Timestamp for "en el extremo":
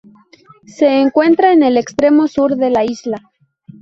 1.53-2.27